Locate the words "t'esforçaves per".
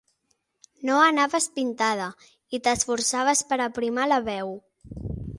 2.67-3.59